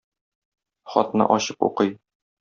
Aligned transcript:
Хатны 0.93 1.27
ачып 1.35 1.67
укый. 1.67 1.93